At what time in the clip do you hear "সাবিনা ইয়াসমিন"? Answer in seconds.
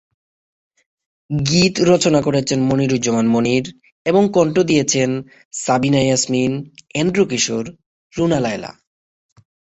5.53-6.51